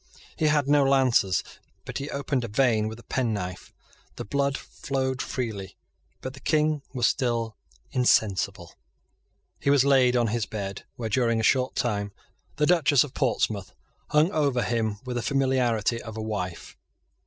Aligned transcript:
He 0.35 0.47
had 0.47 0.67
no 0.67 0.83
lances; 0.83 1.43
but 1.85 1.99
he 1.99 2.09
opened 2.09 2.43
a 2.43 2.47
vein 2.47 2.87
with 2.87 2.97
a 2.97 3.03
penknife. 3.03 3.71
The 4.15 4.25
blood 4.25 4.57
flowed 4.57 5.21
freely; 5.21 5.77
but 6.21 6.33
the 6.33 6.39
King 6.39 6.81
was 6.91 7.05
still 7.05 7.55
insensible. 7.91 8.73
He 9.59 9.69
was 9.69 9.85
laid 9.85 10.15
on 10.17 10.29
his 10.29 10.47
bed, 10.47 10.85
where, 10.95 11.07
during 11.09 11.39
a 11.39 11.43
short 11.43 11.75
time, 11.75 12.13
the 12.55 12.65
Duchess 12.65 13.03
of 13.03 13.13
Portsmouth 13.13 13.75
hung 14.09 14.31
over 14.31 14.63
him 14.63 14.97
with 15.05 15.17
the 15.17 15.21
familiarity 15.21 16.01
of 16.01 16.17
a 16.17 16.23
wife. 16.23 16.75